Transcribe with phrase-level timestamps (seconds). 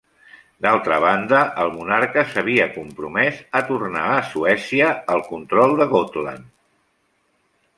[0.65, 6.49] D'altra banda, el monarca s'havia compromès a tornar a Suècia el control de Gotland.